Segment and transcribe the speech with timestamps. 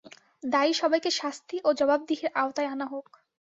[0.43, 3.07] দায়ী সবাইকে শাস্তি ও জবাবদিহির আওতায় আনা হোক।